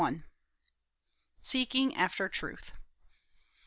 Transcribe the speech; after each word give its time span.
SEEKING 1.41 1.93
AFTER 1.95 2.27
TRUTH. 2.27 2.71